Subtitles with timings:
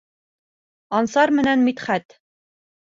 [1.01, 2.21] Ансар менән Мидхәт.